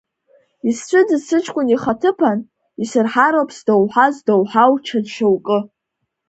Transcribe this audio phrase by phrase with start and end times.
[0.69, 2.39] Исцәыӡыз сыҷкәын ихаҭыԥан
[2.83, 5.59] исырҳароуп сдоуҳа здоуҳау ҽа шьоукы.